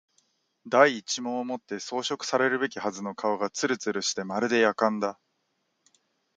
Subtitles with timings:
[0.65, 5.19] 第一毛をもって装飾されるべきはずの顔がつるつるしてまるで薬缶だ